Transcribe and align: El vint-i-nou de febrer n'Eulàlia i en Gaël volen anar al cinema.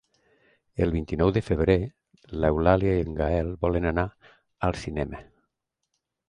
El 0.85 0.93
vint-i-nou 0.93 1.33
de 1.35 1.43
febrer 1.49 1.75
n'Eulàlia 2.45 2.95
i 2.95 3.03
en 3.09 3.13
Gaël 3.21 3.53
volen 3.67 3.87
anar 3.91 4.07
al 4.71 4.77
cinema. 4.87 5.23